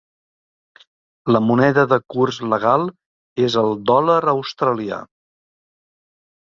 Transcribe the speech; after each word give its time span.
La 1.35 1.41
moneda 1.49 1.83
de 1.93 1.99
curs 2.15 2.41
legal 2.55 2.87
és 3.49 3.59
el 3.65 3.79
dòlar 3.93 4.21
australià. 4.35 5.03